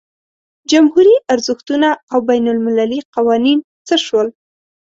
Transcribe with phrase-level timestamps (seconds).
[0.71, 4.27] جمهوري ارزښتونه او بین المللي قوانین څه شول.